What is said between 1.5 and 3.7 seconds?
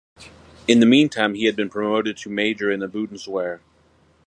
been promoted to Major in the Bundeswehr.